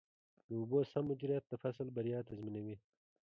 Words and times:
د 0.47 0.49
اوبو 0.59 0.79
سم 0.91 1.03
مدیریت 1.11 1.43
د 1.47 1.53
فصل 1.63 1.87
بریا 1.95 2.19
تضمینوي. 2.29 2.75